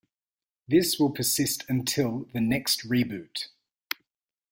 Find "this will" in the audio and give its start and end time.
0.67-1.11